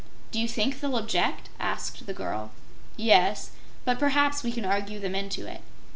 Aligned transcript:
"Do 0.31 0.39
you 0.39 0.47
think 0.47 0.79
they'll 0.79 0.97
object?" 0.97 1.49
asked 1.59 2.07
the 2.07 2.11
girl. 2.15 2.49
"Yes; 2.97 3.51
but 3.85 3.99
perhaps 3.99 4.41
we 4.41 4.51
can 4.51 4.65
argue 4.65 4.99
them 4.99 5.13
into 5.13 5.45
it. 5.45 5.61